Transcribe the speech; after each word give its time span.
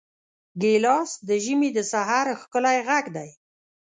ګیلاس 0.61 1.11
د 1.27 1.29
ژمي 1.43 1.69
د 1.73 1.79
سحر 1.91 2.25
ښکلی 2.41 2.77
غږ 2.87 3.05
دی. 3.15 3.29